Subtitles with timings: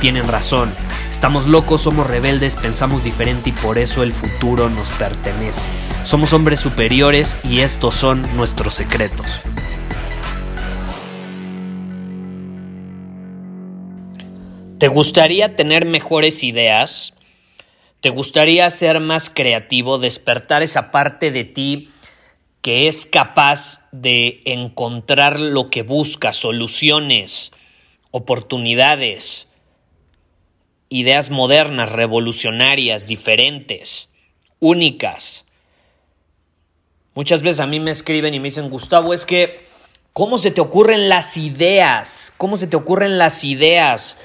[0.00, 0.72] tienen razón.
[1.10, 5.66] Estamos locos, somos rebeldes, pensamos diferente y por eso el futuro nos pertenece.
[6.04, 9.42] Somos hombres superiores y estos son nuestros secretos.
[14.78, 17.12] ¿Te gustaría tener mejores ideas?
[18.00, 21.90] ¿Te gustaría ser más creativo, despertar esa parte de ti
[22.62, 27.52] que es capaz de encontrar lo que busca, soluciones,
[28.10, 29.49] oportunidades,
[30.90, 34.10] ideas modernas, revolucionarias, diferentes,
[34.58, 35.46] únicas?
[37.14, 39.60] Muchas veces a mí me escriben y me dicen, Gustavo, es que,
[40.12, 42.34] ¿cómo se te ocurren las ideas?
[42.36, 44.18] ¿Cómo se te ocurren las ideas?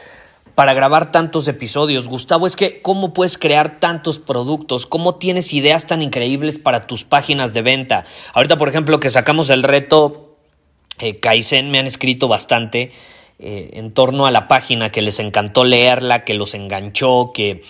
[0.55, 2.07] para grabar tantos episodios.
[2.07, 4.87] Gustavo, es que ¿cómo puedes crear tantos productos?
[4.87, 8.05] ¿Cómo tienes ideas tan increíbles para tus páginas de venta?
[8.33, 10.37] Ahorita, por ejemplo, que sacamos el reto
[10.99, 12.93] eh, Kaizen, me han escrito bastante
[13.37, 17.63] eh, en torno a la página, que les encantó leerla, que los enganchó, que,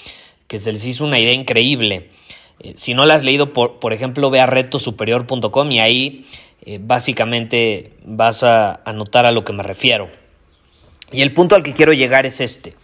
[0.47, 2.11] que se les hizo una idea increíble.
[2.59, 6.25] Eh, si no la has leído, por, por ejemplo, ve a retosuperior.com y ahí
[6.65, 10.09] eh, básicamente vas a, a notar a lo que me refiero.
[11.11, 12.75] Y el punto al que quiero llegar es este.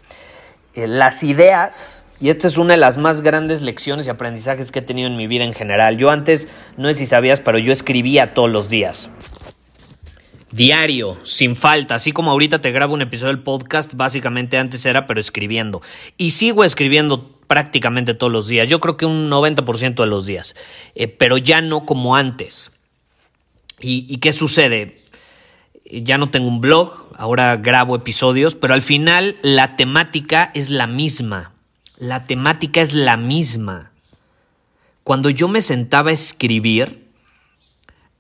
[0.74, 4.84] Las ideas, y esta es una de las más grandes lecciones y aprendizajes que he
[4.84, 5.98] tenido en mi vida en general.
[5.98, 9.10] Yo antes, no sé si sabías, pero yo escribía todos los días.
[10.52, 15.08] Diario, sin falta, así como ahorita te grabo un episodio del podcast, básicamente antes era,
[15.08, 15.82] pero escribiendo.
[16.18, 20.56] Y sigo escribiendo prácticamente todos los días, yo creo que un 90% de los días,
[20.96, 22.72] eh, pero ya no como antes.
[23.80, 25.04] ¿Y, ¿Y qué sucede?
[25.90, 30.88] Ya no tengo un blog, ahora grabo episodios, pero al final la temática es la
[30.88, 31.54] misma.
[31.98, 33.92] La temática es la misma.
[35.04, 37.01] Cuando yo me sentaba a escribir,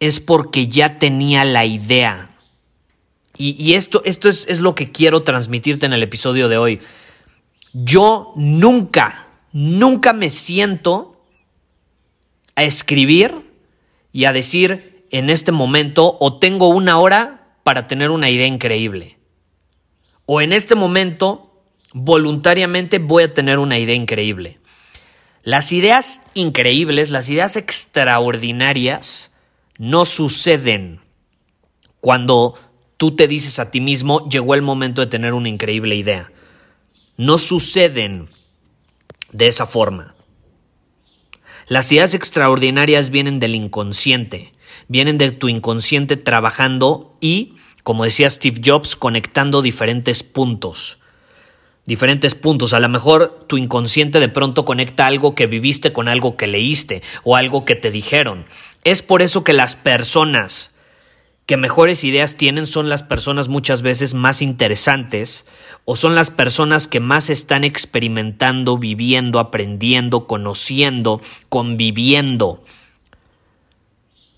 [0.01, 2.29] es porque ya tenía la idea.
[3.37, 6.79] Y, esto, esto es, es lo que quiero transmitirte en el episodio de hoy.
[7.73, 11.23] Yo nunca, nunca me siento
[12.55, 13.49] a escribir
[14.11, 19.17] y a decir en este momento o tengo una hora para tener una idea increíble.
[20.25, 21.63] O en este momento,
[21.93, 24.59] voluntariamente voy a tener una idea increíble.
[25.43, 29.30] Las ideas increíbles, las ideas extraordinarias,
[29.81, 30.99] no suceden
[32.01, 32.53] cuando
[32.97, 36.31] tú te dices a ti mismo, llegó el momento de tener una increíble idea.
[37.17, 38.29] No suceden
[39.31, 40.13] de esa forma.
[41.67, 44.53] Las ideas extraordinarias vienen del inconsciente,
[44.87, 50.99] vienen de tu inconsciente trabajando y, como decía Steve Jobs, conectando diferentes puntos.
[51.87, 52.73] Diferentes puntos.
[52.73, 57.01] A lo mejor tu inconsciente de pronto conecta algo que viviste con algo que leíste
[57.23, 58.45] o algo que te dijeron.
[58.83, 60.71] Es por eso que las personas
[61.45, 65.45] que mejores ideas tienen son las personas muchas veces más interesantes
[65.85, 72.63] o son las personas que más están experimentando, viviendo, aprendiendo, conociendo, conviviendo.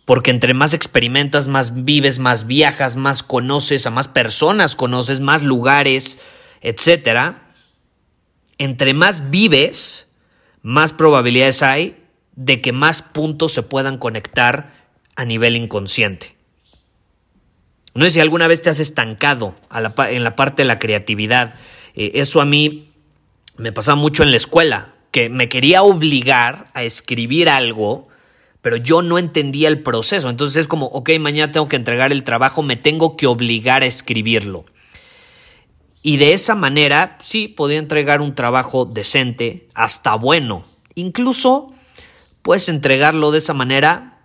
[0.06, 5.44] Porque entre más experimentas, más vives, más viajas, más conoces, a más personas conoces, más
[5.44, 6.20] lugares,
[6.62, 7.36] etc.
[8.58, 10.08] Entre más vives,
[10.62, 12.03] más probabilidades hay
[12.36, 14.74] de que más puntos se puedan conectar
[15.16, 16.36] a nivel inconsciente.
[17.94, 19.56] No sé si alguna vez te has estancado
[20.10, 21.56] en la parte de la creatividad.
[21.96, 22.92] Eh, eso a mí
[23.58, 28.08] me pasaba mucho en la escuela, que me quería obligar a escribir algo
[28.64, 30.30] pero yo no entendía el proceso.
[30.30, 33.86] Entonces es como, ok, mañana tengo que entregar el trabajo, me tengo que obligar a
[33.86, 34.64] escribirlo.
[36.02, 40.66] Y de esa manera, sí, podía entregar un trabajo decente, hasta bueno.
[40.96, 41.73] Incluso
[42.44, 44.20] puedes entregarlo de esa manera,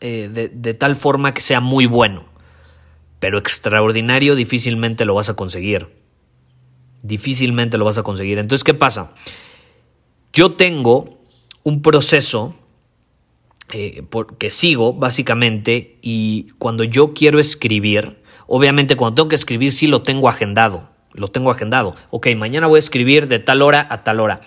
[0.00, 2.24] eh, de, tal forma que sea muy bueno.
[3.18, 5.88] Pero extraordinario difícilmente lo vas a conseguir.
[7.02, 8.38] Difícilmente lo vas a conseguir.
[8.38, 9.12] Entonces, ¿qué pasa?
[10.32, 11.18] Yo tengo
[11.64, 12.54] un proceso
[13.72, 14.04] eh,
[14.38, 20.02] que sigo básicamente y cuando yo quiero escribir, obviamente cuando tengo que escribir sí lo
[20.02, 21.94] tengo agendado, lo tengo agendado.
[22.10, 24.40] Ok, mañana voy a escribir de tal hora a tal hora.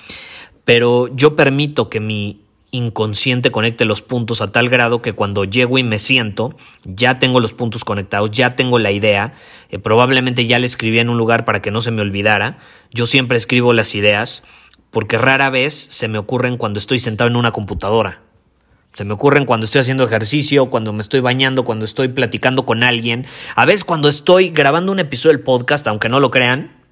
[0.65, 5.77] Pero yo permito que mi inconsciente conecte los puntos a tal grado que cuando llego
[5.77, 9.36] y me siento, ya tengo los puntos conectados, ya tengo la idea,
[9.69, 12.57] eh, probablemente ya la escribí en un lugar para que no se me olvidara,
[12.92, 14.44] yo siempre escribo las ideas,
[14.89, 18.21] porque rara vez se me ocurren cuando estoy sentado en una computadora.
[18.94, 22.83] Se me ocurren cuando estoy haciendo ejercicio, cuando me estoy bañando, cuando estoy platicando con
[22.83, 23.25] alguien.
[23.56, 26.82] A veces cuando estoy grabando un episodio del podcast, aunque no lo crean,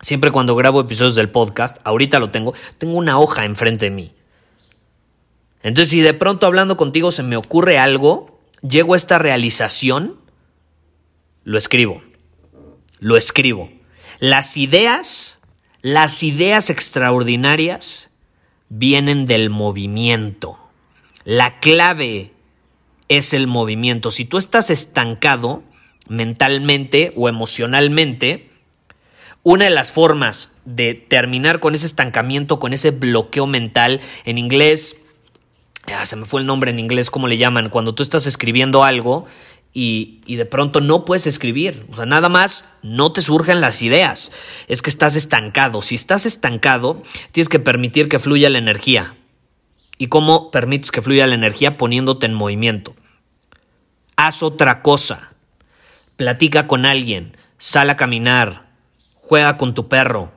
[0.00, 4.12] siempre cuando grabo episodios del podcast, ahorita lo tengo, tengo una hoja enfrente de mí.
[5.62, 10.16] Entonces, si de pronto hablando contigo se me ocurre algo, llego a esta realización,
[11.44, 12.02] lo escribo.
[13.00, 13.70] Lo escribo.
[14.18, 15.38] Las ideas,
[15.82, 18.10] las ideas extraordinarias
[18.68, 20.58] vienen del movimiento.
[21.24, 22.32] La clave
[23.08, 24.10] es el movimiento.
[24.10, 25.62] Si tú estás estancado
[26.08, 28.47] mentalmente o emocionalmente,
[29.52, 34.96] una de las formas de terminar con ese estancamiento, con ese bloqueo mental, en inglés
[35.86, 37.70] ya se me fue el nombre en inglés, ¿cómo le llaman?
[37.70, 39.26] Cuando tú estás escribiendo algo
[39.72, 41.86] y, y, de pronto no puedes escribir.
[41.90, 44.30] O sea, nada más no te surgen las ideas.
[44.66, 45.80] Es que estás estancado.
[45.80, 47.02] Si estás estancado,
[47.32, 49.14] tienes que permitir que fluya la energía.
[49.96, 51.78] ¿Y cómo permites que fluya la energía?
[51.78, 52.94] Poniéndote en movimiento.
[54.16, 55.32] Haz otra cosa.
[56.16, 57.36] Platica con alguien.
[57.56, 58.67] Sal a caminar.
[59.28, 60.32] Juega con tu perro.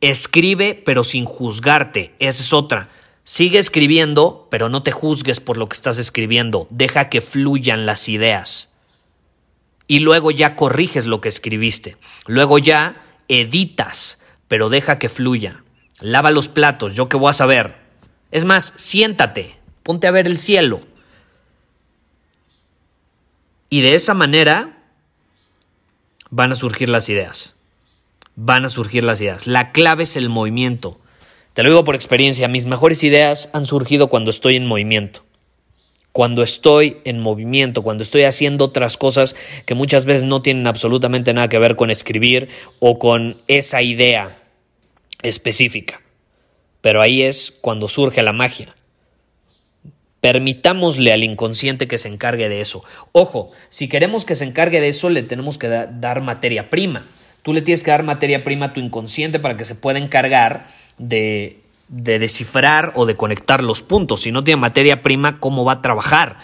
[0.00, 2.14] Escribe pero sin juzgarte.
[2.20, 2.90] Esa es otra.
[3.24, 6.68] Sigue escribiendo, pero no te juzgues por lo que estás escribiendo.
[6.70, 8.68] Deja que fluyan las ideas.
[9.88, 11.96] Y luego ya corriges lo que escribiste.
[12.28, 15.64] Luego ya editas, pero deja que fluya.
[15.98, 17.78] Lava los platos, yo qué voy a saber.
[18.30, 20.82] Es más, siéntate, ponte a ver el cielo.
[23.68, 24.84] Y de esa manera
[26.30, 27.55] van a surgir las ideas.
[28.36, 29.46] Van a surgir las ideas.
[29.46, 31.00] La clave es el movimiento.
[31.54, 35.24] Te lo digo por experiencia, mis mejores ideas han surgido cuando estoy en movimiento.
[36.12, 41.32] Cuando estoy en movimiento, cuando estoy haciendo otras cosas que muchas veces no tienen absolutamente
[41.32, 44.38] nada que ver con escribir o con esa idea
[45.22, 46.02] específica.
[46.82, 48.76] Pero ahí es cuando surge la magia.
[50.20, 52.84] Permitámosle al inconsciente que se encargue de eso.
[53.12, 57.06] Ojo, si queremos que se encargue de eso, le tenemos que dar materia prima.
[57.46, 60.66] Tú le tienes que dar materia prima a tu inconsciente para que se pueda encargar
[60.98, 64.22] de, descifrar o de conectar los puntos.
[64.22, 66.40] Si no tiene materia prima, ¿cómo va a trabajar?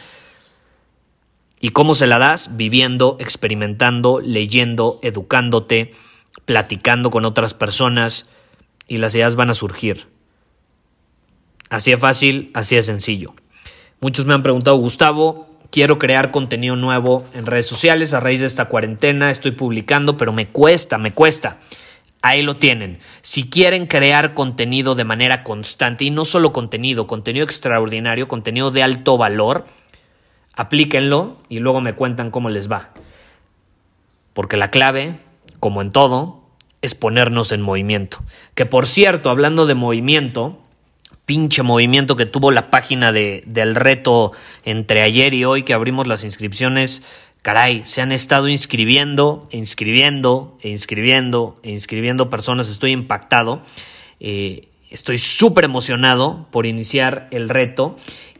[1.59, 2.57] ¿Y cómo se la das?
[2.57, 5.93] Viviendo, experimentando, leyendo, educándote,
[6.45, 8.31] platicando con otras personas
[8.87, 10.07] y las ideas van a surgir.
[11.69, 13.35] Así es fácil, así es sencillo.
[14.01, 18.47] Muchos me han preguntado, Gustavo, quiero crear contenido nuevo en redes sociales a raíz de
[18.47, 21.57] esta cuarentena, estoy publicando, pero me cuesta, me cuesta.
[22.21, 22.99] Ahí lo tienen.
[23.23, 28.83] Si quieren crear contenido de manera constante, y no solo contenido, contenido extraordinario, contenido de
[28.83, 29.65] alto valor,
[30.55, 32.91] aplíquenlo y luego me cuentan cómo les va.
[34.35, 35.19] Porque la clave,
[35.59, 36.43] como en todo,
[36.83, 38.19] es ponernos en movimiento.
[38.55, 40.61] Que por cierto, hablando de movimiento,
[41.27, 44.33] pinche movimiento que tuvo la página de, del reto
[44.65, 47.03] entre ayer y hoy que abrimos las inscripciones
[47.43, 52.69] caray, se han estado inscribiendo, inscribiendo, inscribiendo, inscribiendo personas.
[52.69, 53.63] Estoy impactado.
[54.21, 57.97] Eh, estoy súper emocionado por iniciar el reto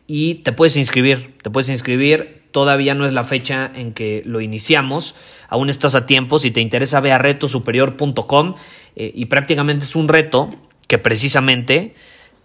[0.07, 2.43] y te puedes inscribir, te puedes inscribir.
[2.53, 5.15] Todavía no es la fecha en que lo iniciamos,
[5.49, 6.39] aún estás a tiempo.
[6.39, 8.55] Si te interesa, ve a retosuperior.com
[8.95, 10.51] eh, y prácticamente es un reto
[10.87, 11.95] que precisamente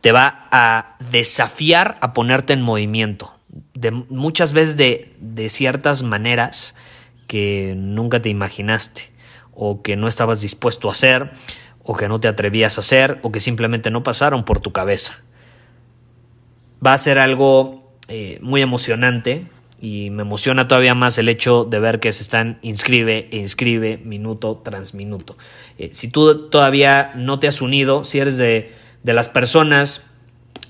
[0.01, 3.37] te va a desafiar a ponerte en movimiento
[3.73, 6.75] de muchas veces de, de ciertas maneras
[7.27, 9.11] que nunca te imaginaste
[9.53, 11.31] o que no estabas dispuesto a hacer
[11.83, 15.21] o que no te atrevías a hacer o que simplemente no pasaron por tu cabeza.
[16.85, 19.45] Va a ser algo eh, muy emocionante
[19.79, 23.97] y me emociona todavía más el hecho de ver que se están inscribe e inscribe
[23.97, 25.37] minuto tras minuto.
[25.77, 28.71] Eh, si tú todavía no te has unido, si eres de,
[29.07, 30.03] de las personas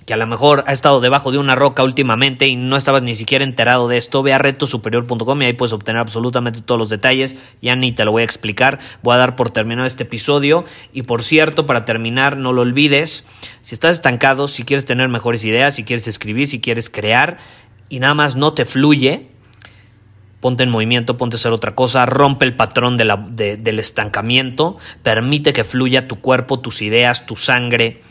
[0.05, 3.15] que a lo mejor ha estado debajo de una roca últimamente y no estabas ni
[3.15, 7.35] siquiera enterado de esto, ve a retosuperior.com y ahí puedes obtener absolutamente todos los detalles.
[7.63, 8.77] Ya ni te lo voy a explicar.
[9.01, 10.65] Voy a dar por terminado este episodio.
[10.93, 13.25] Y por cierto, para terminar, no lo olvides,
[13.61, 17.39] si estás estancado, si quieres tener mejores ideas, si quieres escribir, si quieres crear
[17.89, 19.29] y nada más no te fluye,
[20.41, 25.63] ponte en movimiento, ponte a hacer otra cosa, rompe el patrón del estancamiento, permite que
[25.63, 28.03] fluya tu cuerpo, tus ideas, tu sangre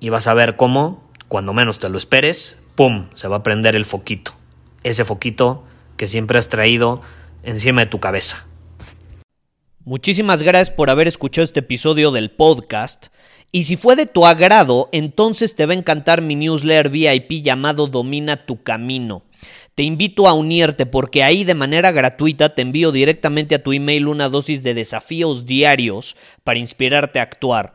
[0.00, 3.76] y vas a ver cómo, cuando menos te lo esperes, ¡pum!, se va a prender
[3.76, 4.32] el foquito.
[4.82, 5.64] Ese foquito
[5.96, 7.02] que siempre has traído
[7.42, 8.46] encima de tu cabeza.
[9.84, 13.08] Muchísimas gracias por haber escuchado este episodio del podcast.
[13.52, 17.86] Y si fue de tu agrado, entonces te va a encantar mi newsletter VIP llamado
[17.86, 19.24] Domina tu Camino.
[19.74, 24.08] Te invito a unirte porque ahí de manera gratuita te envío directamente a tu email
[24.08, 27.74] una dosis de desafíos diarios para inspirarte a actuar.